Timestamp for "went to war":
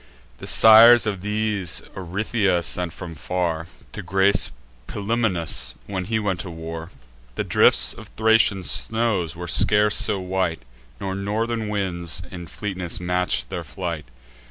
6.17-6.89